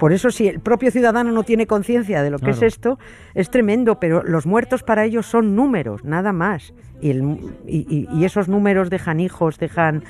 Por 0.00 0.12
eso, 0.12 0.30
si 0.30 0.48
el 0.48 0.58
propio 0.58 0.90
ciudadano 0.90 1.30
no 1.30 1.44
tiene 1.44 1.68
conciencia 1.68 2.22
de 2.24 2.30
lo 2.30 2.38
que 2.40 2.50
es 2.50 2.62
esto, 2.62 2.98
es 3.34 3.50
tremendo, 3.50 4.00
pero 4.00 4.24
los 4.24 4.46
muertos 4.46 4.82
para 4.82 5.04
ellos 5.04 5.26
son 5.26 5.54
números, 5.54 6.02
nada 6.04 6.32
más. 6.32 6.74
Y, 7.00 7.10
el- 7.10 7.38
y 7.66 8.24
esos 8.24 8.48
números 8.48 8.90
dejan 8.90 9.20
hijos, 9.20 9.58
dejan. 9.58 10.02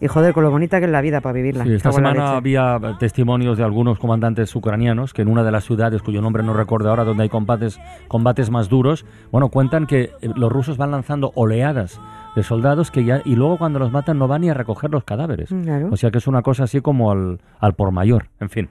Y 0.00 0.06
joder, 0.06 0.32
con 0.32 0.42
lo 0.44 0.50
bonita 0.50 0.78
que 0.78 0.86
es 0.86 0.90
la 0.90 1.00
vida 1.02 1.20
para 1.20 1.34
vivirla. 1.34 1.64
Sí, 1.64 1.74
esta 1.74 1.90
semana 1.92 2.36
había 2.36 2.78
testimonios 2.98 3.58
de 3.58 3.64
algunos 3.64 3.98
comandantes 3.98 4.54
ucranianos 4.56 5.12
que 5.12 5.20
en 5.22 5.28
una 5.28 5.42
de 5.44 5.50
las 5.52 5.64
ciudades, 5.64 6.00
cuyo 6.02 6.22
nombre 6.22 6.42
no 6.42 6.54
recuerdo 6.54 6.88
ahora, 6.88 7.04
donde 7.04 7.24
hay 7.24 7.28
combates, 7.28 7.78
combates 8.08 8.50
más 8.50 8.68
duros, 8.70 9.04
bueno, 9.30 9.48
cuentan 9.50 9.86
que 9.86 10.10
eh, 10.22 10.30
los 10.36 10.50
rusos 10.50 10.78
van 10.78 10.90
lanzando 10.90 11.32
oleadas 11.34 12.00
de 12.34 12.42
soldados 12.42 12.90
que 12.90 13.04
ya 13.04 13.20
y 13.24 13.36
luego 13.36 13.58
cuando 13.58 13.78
los 13.78 13.92
matan 13.92 14.18
no 14.18 14.26
van 14.26 14.40
ni 14.40 14.48
a 14.48 14.54
recoger 14.54 14.90
los 14.90 15.04
cadáveres. 15.04 15.50
Claro. 15.50 15.88
O 15.90 15.96
sea 15.96 16.10
que 16.10 16.18
es 16.18 16.26
una 16.26 16.40
cosa 16.42 16.64
así 16.64 16.80
como 16.80 17.10
al, 17.10 17.40
al 17.58 17.74
por 17.74 17.90
mayor, 17.92 18.26
en 18.40 18.48
fin. 18.48 18.68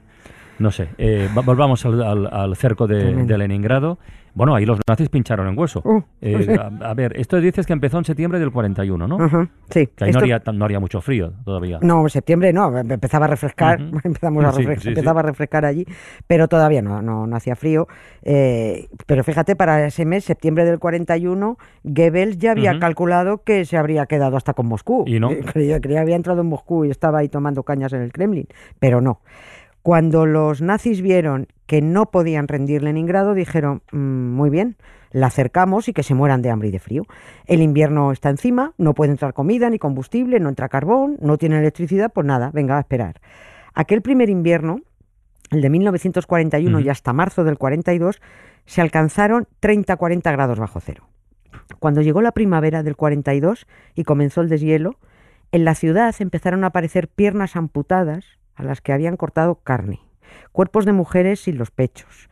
No 0.58 0.70
sé, 0.70 0.88
eh, 0.98 1.28
va- 1.36 1.42
volvamos 1.42 1.86
al, 1.86 2.02
al- 2.02 2.26
al 2.30 2.56
cerco 2.56 2.86
de 2.86 3.38
Leningrado. 3.38 3.98
Bueno, 4.34 4.54
ahí 4.54 4.64
los 4.64 4.78
nazis 4.88 5.08
pincharon 5.08 5.48
en 5.48 5.58
hueso. 5.58 5.80
Uh, 5.84 6.00
Eh, 6.20 6.44
sí. 6.44 6.52
a, 6.52 6.90
a 6.90 6.94
ver, 6.94 7.18
esto 7.18 7.40
dices 7.40 7.66
que 7.66 7.72
empezó 7.72 7.98
en 7.98 8.04
septiembre 8.04 8.38
del 8.38 8.50
41, 8.50 9.06
¿no? 9.08 9.22
Ajá, 9.22 9.48
Sí. 9.70 9.86
Que 9.88 10.04
ahí 10.04 10.12
no 10.12 10.18
haría, 10.20 10.42
no 10.52 10.64
haría 10.64 10.80
mucho 10.80 11.00
frío 11.00 11.32
todavía. 11.44 11.78
No, 11.82 12.02
en 12.02 12.10
septiembre 12.10 12.52
no, 12.52 12.76
em- 12.78 12.90
empezaba 12.92 13.26
a 13.26 13.28
refrescar, 13.28 13.80
empezamos 14.04 14.44
a 14.44 14.52
Sí, 14.52 14.62
refres- 14.62 14.76
sí, 14.76 14.80
sí. 14.82 14.88
empezaba 14.90 15.20
a 15.20 15.22
refrescar 15.24 15.64
allí, 15.64 15.84
pero 16.26 16.48
todavía 16.48 16.82
no, 16.82 17.02
no, 17.02 17.26
no 17.26 17.36
hacía 17.36 17.56
frío. 17.56 17.86
Eh, 18.22 18.88
pero 19.06 19.24
fíjate, 19.24 19.56
para 19.56 19.86
ese 19.86 20.04
mes, 20.04 20.24
septiembre 20.24 20.64
del 20.64 20.78
41, 20.78 21.56
Goebbels 21.84 22.38
ya 22.38 22.52
había 22.52 22.78
calculado 22.78 23.42
que 23.44 23.64
se 23.64 23.76
habría 23.76 24.06
quedado 24.06 24.36
hasta 24.36 24.54
con 24.54 24.66
Moscú. 24.66 25.04
Y 25.06 25.18
no. 25.20 25.30
Creía 25.52 25.80
que 25.80 25.98
había 25.98 26.16
entrado 26.16 26.40
en 26.42 26.48
Moscú 26.48 26.84
y 26.84 26.90
estaba 26.90 27.18
ahí 27.18 27.28
tomando 27.28 27.62
cañas 27.62 27.92
en 27.92 28.02
el 28.02 28.12
Kremlin, 28.12 28.46
pero 28.78 29.00
no. 29.00 29.20
Cuando 29.82 30.26
los 30.26 30.60
nazis 30.60 31.00
vieron 31.00 31.48
que 31.66 31.80
no 31.80 32.10
podían 32.10 32.48
rendir 32.48 32.82
Leningrado, 32.82 33.34
dijeron, 33.34 33.82
"Mm, 33.92 34.32
muy 34.34 34.50
bien, 34.50 34.76
la 35.12 35.28
acercamos 35.28 35.88
y 35.88 35.92
que 35.92 36.02
se 36.02 36.14
mueran 36.14 36.42
de 36.42 36.50
hambre 36.50 36.68
y 36.68 36.72
de 36.72 36.78
frío. 36.78 37.04
El 37.46 37.62
invierno 37.62 38.12
está 38.12 38.28
encima, 38.30 38.74
no 38.78 38.94
puede 38.94 39.12
entrar 39.12 39.32
comida 39.32 39.70
ni 39.70 39.78
combustible, 39.78 40.38
no 40.38 40.48
entra 40.48 40.68
carbón, 40.68 41.16
no 41.20 41.38
tiene 41.38 41.58
electricidad, 41.58 42.12
pues 42.12 42.26
nada, 42.26 42.50
venga 42.52 42.76
a 42.76 42.80
esperar. 42.80 43.20
Aquel 43.74 44.02
primer 44.02 44.28
invierno, 44.30 44.80
el 45.50 45.62
de 45.62 45.70
1941 45.70 46.78
Ujú. 46.78 46.86
y 46.86 46.90
hasta 46.90 47.12
marzo 47.12 47.44
del 47.44 47.58
42, 47.58 48.20
se 48.66 48.80
alcanzaron 48.80 49.48
30-40 49.60 50.30
grados 50.30 50.58
bajo 50.58 50.80
cero. 50.80 51.08
Cuando 51.78 52.02
llegó 52.02 52.20
la 52.20 52.32
primavera 52.32 52.82
del 52.82 52.96
42 52.96 53.66
y 53.94 54.04
comenzó 54.04 54.42
el 54.42 54.48
deshielo, 54.48 54.96
en 55.52 55.64
la 55.64 55.74
ciudad 55.74 56.14
empezaron 56.20 56.62
a 56.62 56.68
aparecer 56.68 57.08
piernas 57.08 57.56
amputadas 57.56 58.38
a 58.60 58.64
las 58.64 58.80
que 58.80 58.92
habían 58.92 59.16
cortado 59.16 59.56
carne, 59.56 60.00
cuerpos 60.52 60.84
de 60.84 60.92
mujeres 60.92 61.40
sin 61.40 61.58
los 61.58 61.70
pechos. 61.70 62.28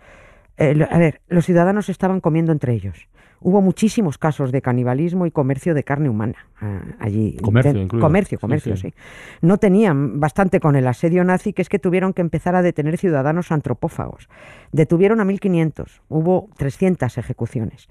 Eh, 0.57 0.75
lo- 0.75 0.87
a 0.91 0.99
ver, 0.99 1.21
los 1.29 1.45
ciudadanos 1.47 1.89
estaban 1.89 2.21
comiendo 2.21 2.53
entre 2.53 2.73
ellos. 2.75 3.09
Hubo 3.41 3.61
muchísimos 3.61 4.19
casos 4.19 4.51
de 4.51 4.61
canibalismo 4.63 5.25
y 5.25 5.31
comercio 5.31 5.73
de 5.73 5.85
carne 5.85 6.09
humana 6.09 6.49
ah, 6.61 6.81
allí. 6.99 7.37
Comercio 7.41 7.81
incluido. 7.81 8.05
Comercio, 8.05 8.37
Sí, 8.39 8.41
comercio, 8.41 8.77
sí. 8.77 8.91
sí. 8.91 8.95
No 9.43 9.59
tenían 9.59 10.19
bastante 10.19 10.59
con 10.59 10.75
el 10.75 10.89
asedio 10.89 11.23
nazi, 11.23 11.53
que 11.53 11.63
es 11.63 11.69
que 11.69 11.79
tuvieron 11.79 12.13
que 12.15 12.21
empezar 12.21 12.57
a 12.57 12.63
detener 12.63 12.99
ciudadanos 12.99 13.53
antropófagos. 13.53 14.29
Detuvieron 14.73 15.21
a 15.21 15.25
1.500, 15.25 16.01
hubo 16.09 16.49
300 16.57 17.17
ejecuciones. 17.17 17.89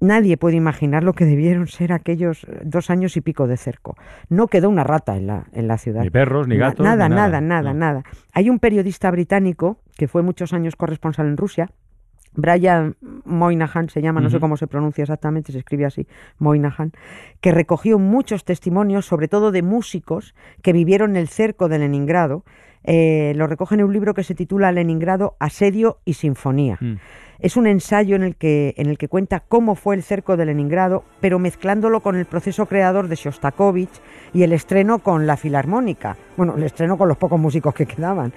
Nadie 0.00 0.36
puede 0.36 0.56
imaginar 0.56 1.04
lo 1.04 1.12
que 1.12 1.24
debieron 1.26 1.66
ser 1.66 1.92
aquellos 1.92 2.44
eh, 2.44 2.60
dos 2.64 2.88
años 2.90 3.16
y 3.16 3.20
pico 3.20 3.46
de 3.46 3.56
cerco. 3.56 3.96
No 4.28 4.46
quedó 4.48 4.68
una 4.70 4.84
rata 4.84 5.16
en 5.16 5.26
la, 5.26 5.46
en 5.52 5.68
la 5.68 5.76
ciudad. 5.78 6.02
Ni 6.02 6.10
perros, 6.10 6.48
ni 6.48 6.56
Na- 6.56 6.68
gatos. 6.68 6.84
Nada, 6.84 7.08
ni 7.08 7.14
nada, 7.14 7.40
nada, 7.40 7.72
No. 7.74 7.78
nada. 7.78 8.02
Hay 8.32 8.48
un 8.48 8.58
periodista 8.58 9.10
británico 9.10 9.78
que 9.96 10.08
fue 10.08 10.22
muchos 10.22 10.52
años 10.52 10.76
corresponsal 10.76 11.26
en 11.26 11.36
Rusia, 11.36 11.70
Brian 12.34 12.94
Moynihan 13.24 13.88
se 13.88 14.00
llama, 14.00 14.20
no 14.20 14.30
sé 14.30 14.38
cómo 14.38 14.56
se 14.56 14.68
pronuncia 14.68 15.02
exactamente, 15.02 15.50
se 15.50 15.58
escribe 15.58 15.86
así, 15.86 16.06
Moynihan, 16.38 16.92
que 17.40 17.50
recogió 17.50 17.98
muchos 17.98 18.44
testimonios, 18.44 19.06
sobre 19.06 19.26
todo 19.28 19.50
de 19.50 19.62
músicos 19.62 20.34
que 20.62 20.72
vivieron 20.72 21.16
el 21.16 21.26
cerco 21.28 21.68
de 21.68 21.80
Leningrado. 21.80 22.44
Eh, 22.84 23.32
lo 23.34 23.48
recoge 23.48 23.74
en 23.74 23.82
un 23.82 23.92
libro 23.92 24.14
que 24.14 24.22
se 24.22 24.36
titula 24.36 24.70
Leningrado, 24.70 25.36
Asedio 25.40 25.98
y 26.04 26.14
Sinfonía. 26.14 26.78
Mm. 26.80 26.94
Es 27.40 27.56
un 27.56 27.68
ensayo 27.68 28.16
en 28.16 28.24
el, 28.24 28.34
que, 28.34 28.74
en 28.78 28.88
el 28.88 28.98
que 28.98 29.06
cuenta 29.06 29.40
cómo 29.46 29.76
fue 29.76 29.94
el 29.94 30.02
cerco 30.02 30.36
de 30.36 30.44
Leningrado, 30.44 31.04
pero 31.20 31.38
mezclándolo 31.38 32.00
con 32.00 32.16
el 32.16 32.26
proceso 32.26 32.66
creador 32.66 33.06
de 33.06 33.14
Shostakovich 33.14 34.00
y 34.34 34.42
el 34.42 34.52
estreno 34.52 34.98
con 34.98 35.28
la 35.28 35.36
Filarmónica. 35.36 36.16
Bueno, 36.36 36.56
el 36.56 36.64
estreno 36.64 36.98
con 36.98 37.06
los 37.06 37.16
pocos 37.16 37.38
músicos 37.38 37.74
que 37.74 37.86
quedaban, 37.86 38.32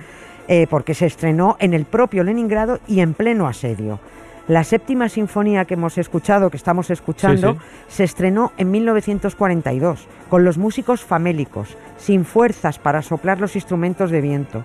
eh, 0.47 0.67
porque 0.69 0.93
se 0.93 1.07
estrenó 1.07 1.57
en 1.59 1.73
el 1.73 1.85
propio 1.85 2.23
Leningrado 2.23 2.79
y 2.87 2.99
en 2.99 3.15
pleno 3.15 3.47
asedio. 3.47 3.99
La 4.47 4.63
séptima 4.63 5.09
sinfonía 5.09 5.65
que 5.65 5.73
hemos 5.73 5.97
escuchado, 5.97 6.51
que 6.51 6.57
estamos 6.57 6.91
escuchando, 6.91 7.53
Sí, 7.53 7.95
se 7.95 8.03
estrenó 8.03 8.51
en 8.57 8.69
1942, 8.69 10.07
con 10.29 10.43
los 10.43 10.59
músicos 10.59 11.03
famélicos, 11.03 11.75
sin 11.97 12.23
fuerzas 12.23 12.77
para 12.77 13.01
soplar 13.01 13.39
los 13.39 13.55
instrumentos 13.55 14.11
de 14.11 14.21
viento. 14.21 14.63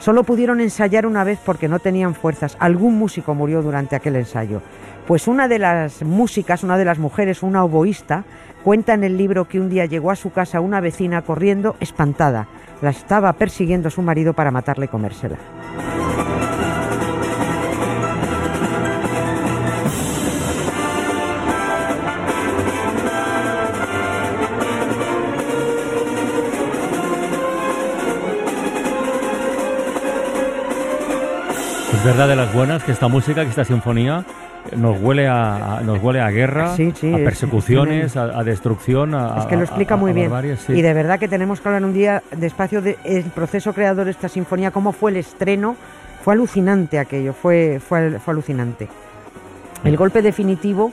Solo 0.00 0.24
pudieron 0.24 0.62
ensayar 0.62 1.04
una 1.04 1.24
vez 1.24 1.38
porque 1.44 1.68
no 1.68 1.78
tenían 1.78 2.14
fuerzas. 2.14 2.56
Algún 2.58 2.98
músico 2.98 3.34
murió 3.34 3.60
durante 3.60 3.96
aquel 3.96 4.16
ensayo. 4.16 4.62
Pues 5.06 5.28
una 5.28 5.46
de 5.46 5.58
las 5.58 6.02
músicas, 6.02 6.64
una 6.64 6.78
de 6.78 6.86
las 6.86 6.98
mujeres, 6.98 7.42
una 7.42 7.62
oboísta, 7.64 8.24
cuenta 8.64 8.94
en 8.94 9.04
el 9.04 9.18
libro 9.18 9.46
que 9.46 9.60
un 9.60 9.68
día 9.68 9.84
llegó 9.84 10.10
a 10.10 10.16
su 10.16 10.32
casa 10.32 10.60
una 10.60 10.80
vecina 10.80 11.20
corriendo 11.20 11.76
espantada. 11.80 12.48
La 12.80 12.90
estaba 12.90 13.34
persiguiendo 13.34 13.90
su 13.90 14.00
marido 14.00 14.32
para 14.32 14.50
matarla 14.50 14.86
y 14.86 14.88
comérsela. 14.88 15.36
Es 32.00 32.04
verdad 32.06 32.28
de 32.28 32.36
las 32.36 32.52
buenas 32.54 32.82
que 32.82 32.92
esta 32.92 33.08
música, 33.08 33.42
que 33.44 33.50
esta 33.50 33.64
sinfonía 33.64 34.24
eh, 34.70 34.76
nos 34.76 34.98
huele 35.00 35.28
a, 35.28 35.76
a- 35.76 35.80
nos 35.82 36.02
huele 36.02 36.20
a 36.22 36.30
guerra, 36.30 36.74
Sí, 36.74 36.92
sí, 36.94 37.12
a 37.12 37.18
es- 37.18 37.24
persecuciones, 37.24 38.16
a, 38.16 38.38
a 38.38 38.42
destrucción, 38.42 39.14
a, 39.14 39.38
Es 39.40 39.46
que 39.46 39.56
lo 39.56 39.62
explica 39.64 39.96
muy 39.96 40.12
bien. 40.14 40.30
sí. 40.58 40.72
Y 40.72 40.80
de 40.82 40.94
verdad 40.94 41.18
que 41.18 41.28
tenemos 41.28 41.60
que 41.60 41.68
hablar 41.68 41.84
un 41.84 41.92
día 41.92 42.22
despacio 42.34 42.80
del 42.80 43.24
proceso 43.34 43.74
creador 43.74 44.06
de 44.06 44.12
esta 44.12 44.28
sinfonía, 44.30 44.70
cómo 44.70 44.92
fue 44.92 45.10
el 45.10 45.18
estreno. 45.18 45.76
Fue 46.22 46.34
alucinante 46.34 46.98
aquello, 46.98 47.32
fue, 47.32 47.80
fue, 47.86 48.18
fue 48.18 48.32
alucinante. 48.32 48.88
El 49.84 49.96
golpe 49.96 50.20
definitivo 50.20 50.92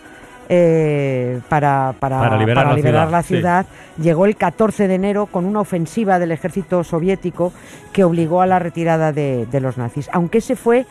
eh, 0.50 1.39
para, 1.50 1.94
para, 2.00 2.20
Para 2.20 2.38
liberar 2.38 2.68
la 2.68 2.75
ciudad, 2.82 3.10
la 3.12 3.22
sí. 3.24 3.27
ciudad 3.36 3.66
llegó 4.01 4.25
el 4.25 4.36
14 4.36 4.88
de 4.88 4.96
enero 4.96 5.25
con 5.27 5.46
una 5.46 5.60
ofensiva 5.60 6.20
del 6.20 6.32
ejército 6.32 6.84
soviético 6.84 7.51
que 7.94 8.04
obligó 8.04 8.42
a 8.42 8.48
la 8.48 8.60
retirada 8.60 9.12
de, 9.12 9.46
de 9.46 9.60
los 9.60 9.77
nazis. 9.77 10.10
Aunque 10.13 10.38
ese 10.39 10.56
fue 10.56 10.86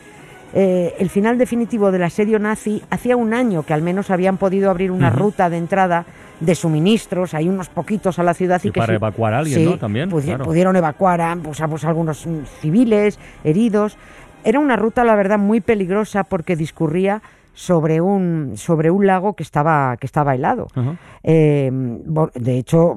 eh, 0.54 0.94
el 0.98 1.10
final 1.10 1.38
definitivo 1.38 1.90
del 1.90 2.02
asedio 2.04 2.38
nazi, 2.38 2.82
hacía 2.90 3.16
un 3.16 3.34
año 3.34 3.62
que 3.64 3.74
al 3.74 3.82
menos 3.82 4.10
habían 4.10 4.36
podido 4.36 4.70
abrir 4.70 4.90
una 4.90 5.10
ruta 5.10 5.50
de 5.50 5.56
entrada 5.58 6.06
de 6.40 6.54
suministros, 6.54 7.32
hay 7.32 7.48
unos 7.48 7.68
poquitos 7.70 8.18
a 8.18 8.22
la 8.22 8.34
ciudad 8.34 8.60
y, 8.62 8.68
Y 8.68 8.70
que 8.70 8.80
para 8.80 8.92
sí- 8.92 8.96
evacuar 8.96 9.32
a 9.34 9.38
alguien, 9.38 9.58
sí, 9.58 9.64
¿no? 9.64 9.78
También, 9.78 10.10
pudi- 10.10 10.24
claro. 10.26 10.44
pudieron 10.44 10.76
evacuar 10.76 11.20
a, 11.22 11.34
pues, 11.42 11.60
a, 11.62 11.68
pues, 11.68 11.84
algunos 11.84 12.26
civiles 12.60 13.18
heridos. 13.42 13.96
Era 14.44 14.60
una 14.60 14.76
ruta, 14.76 15.02
la 15.02 15.16
verdad, 15.16 15.38
muy 15.38 15.60
peligrosa 15.60 16.24
porque 16.24 16.54
discurría 16.54 17.22
sobre 17.56 18.02
un, 18.02 18.52
sobre 18.56 18.90
un 18.90 19.06
lago 19.06 19.32
que 19.32 19.42
estaba, 19.42 19.96
que 19.96 20.04
estaba 20.04 20.34
helado. 20.34 20.66
Eh, 21.22 21.70
de 22.34 22.58
hecho, 22.58 22.94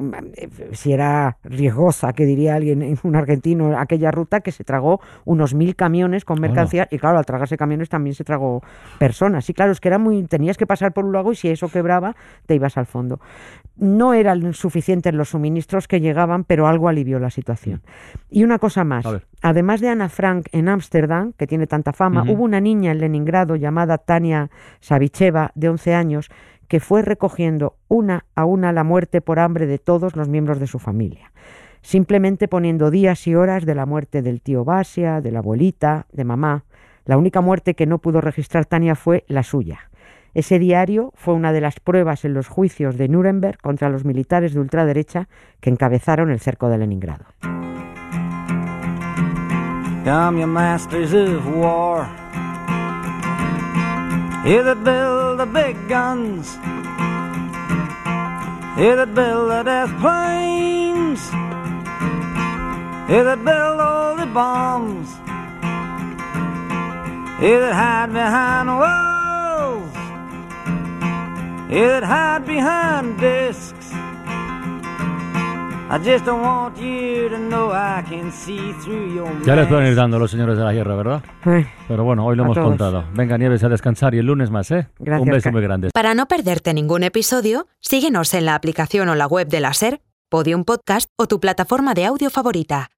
si 0.73 0.91
era 0.91 1.37
riesgosa, 1.45 2.11
que 2.11 2.25
diría 2.25 2.55
alguien, 2.55 2.99
un 3.03 3.15
argentino, 3.15 3.79
aquella 3.79 4.11
ruta 4.11 4.41
que 4.41 4.51
se 4.51 4.65
tragó 4.65 4.99
unos 5.23 5.53
mil 5.53 5.77
camiones 5.77 6.25
con 6.25 6.41
mercancías 6.41 6.89
y 6.91 6.97
claro, 6.99 7.17
al 7.17 7.25
tragarse 7.25 7.55
camiones 7.55 7.87
también 7.87 8.15
se 8.15 8.25
tragó 8.25 8.61
personas. 8.97 9.49
Y 9.49 9.53
claro, 9.53 9.71
es 9.71 9.79
que 9.79 9.87
era 9.87 9.97
muy, 9.97 10.23
tenías 10.23 10.57
que 10.57 10.67
pasar 10.67 10.91
por 10.91 11.05
un 11.05 11.13
lago 11.13 11.31
y 11.31 11.35
si 11.35 11.47
eso 11.47 11.69
quebraba, 11.69 12.17
te 12.45 12.55
ibas 12.55 12.77
al 12.77 12.85
fondo. 12.85 13.21
No 13.77 14.13
eran 14.13 14.53
suficientes 14.53 15.13
los 15.13 15.29
suministros 15.29 15.87
que 15.87 16.01
llegaban, 16.01 16.43
pero 16.43 16.67
algo 16.67 16.89
alivió 16.89 17.17
la 17.19 17.29
situación. 17.29 17.81
Y 18.29 18.43
una 18.43 18.59
cosa 18.59 18.83
más. 18.83 19.05
Además 19.41 19.81
de 19.81 19.89
Ana 19.89 20.09
Frank 20.09 20.47
en 20.51 20.69
Ámsterdam, 20.69 21.33
que 21.33 21.47
tiene 21.47 21.67
tanta 21.67 21.93
fama, 21.93 22.23
hubo 22.27 22.43
una 22.43 22.59
niña 22.59 22.91
en 22.91 22.99
Leningrado 22.99 23.55
llamada 23.55 23.97
Tania 23.97 24.49
Savicheva, 24.79 25.51
de 25.55 25.69
11 25.69 25.93
años, 25.95 26.29
que 26.67 26.79
fue 26.79 27.01
recogiendo 27.01 27.75
una 27.87 28.25
a 28.35 28.45
una 28.45 28.71
la 28.71 28.83
muerte 28.83 29.21
por 29.21 29.39
hambre 29.39 29.65
de 29.65 29.79
todos 29.79 30.15
los 30.15 30.29
miembros 30.29 30.59
de 30.59 30.67
su 30.67 30.79
familia, 30.79 31.31
simplemente 31.81 32.47
poniendo 32.47 32.91
días 32.91 33.27
y 33.27 33.35
horas 33.35 33.65
de 33.65 33.75
la 33.75 33.85
muerte 33.85 34.21
del 34.21 34.41
tío 34.41 34.63
Basia, 34.63 35.19
de 35.19 35.31
la 35.31 35.39
abuelita, 35.39 36.05
de 36.13 36.23
mamá. 36.23 36.63
La 37.05 37.17
única 37.17 37.41
muerte 37.41 37.73
que 37.73 37.87
no 37.87 37.97
pudo 37.97 38.21
registrar 38.21 38.65
Tania 38.65 38.95
fue 38.95 39.25
la 39.27 39.43
suya. 39.43 39.89
Ese 40.35 40.59
diario 40.59 41.11
fue 41.15 41.33
una 41.33 41.51
de 41.51 41.61
las 41.61 41.79
pruebas 41.79 42.23
en 42.23 42.35
los 42.35 42.47
juicios 42.47 42.97
de 42.97 43.07
Nuremberg 43.07 43.57
contra 43.59 43.89
los 43.89 44.05
militares 44.05 44.53
de 44.53 44.59
ultraderecha 44.59 45.27
que 45.59 45.71
encabezaron 45.71 46.29
el 46.29 46.39
cerco 46.39 46.69
de 46.69 46.77
Leningrado. 46.77 47.25
Come, 50.09 50.39
you 50.39 50.47
masters 50.47 51.13
of 51.13 51.45
war. 51.45 52.09
You 54.43 54.63
that 54.63 54.83
build 54.83 55.39
the 55.39 55.45
big 55.45 55.87
guns. 55.87 56.55
You 58.81 58.95
that 58.95 59.13
build 59.13 59.51
the 59.51 59.61
death 59.61 59.93
planes. 60.01 61.21
You 63.07 63.23
that 63.23 63.45
build 63.45 63.79
all 63.79 64.15
the 64.15 64.25
bombs. 64.25 65.09
You 67.39 67.59
that 67.59 67.75
hide 67.75 68.11
behind 68.11 68.67
walls. 68.81 69.95
You 71.69 71.87
that 71.87 72.03
hide 72.03 72.47
behind 72.47 73.19
discs. 73.19 73.78
Ya 79.43 79.55
les 79.55 79.67
pueden 79.67 79.87
ir 79.87 79.95
dando 79.95 80.19
los 80.19 80.29
señores 80.29 80.57
de 80.57 80.63
la 80.63 80.71
guerra, 80.71 80.95
¿verdad? 80.95 81.23
Ay, 81.43 81.65
Pero 81.87 82.03
bueno, 82.03 82.25
hoy 82.25 82.35
lo 82.35 82.43
A 82.43 82.45
hemos 82.45 82.55
todos. 82.55 82.67
contado. 82.69 83.05
Venga, 83.15 83.37
Nieves, 83.37 83.63
a 83.63 83.69
descansar 83.69 84.13
y 84.13 84.19
el 84.19 84.27
lunes 84.27 84.51
más, 84.51 84.69
¿eh? 84.71 84.87
Gracias, 84.99 85.25
Un 85.27 85.31
beso 85.33 85.51
muy 85.51 85.61
grande. 85.61 85.89
Para 85.91 86.13
no 86.13 86.27
perderte 86.27 86.73
ningún 86.75 87.03
episodio, 87.03 87.67
síguenos 87.79 88.33
en 88.35 88.45
la 88.45 88.55
aplicación 88.55 89.09
o 89.09 89.15
la 89.15 89.25
web 89.25 89.47
de 89.47 89.61
la 89.61 89.73
SER, 89.73 89.99
Podium 90.29 90.63
Podcast 90.63 91.09
o 91.17 91.25
tu 91.27 91.39
plataforma 91.39 91.95
de 91.95 92.05
audio 92.05 92.29
favorita. 92.29 92.89